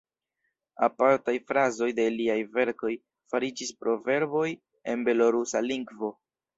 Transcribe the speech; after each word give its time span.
Apartaj 0.87 1.35
frazoj 1.51 1.91
de 2.01 2.07
liaj 2.17 2.39
verkoj 2.57 2.93
fariĝis 3.35 3.75
proverboj 3.85 4.47
en 4.95 5.09
belorusa 5.09 5.67
lingvo. 5.73 6.17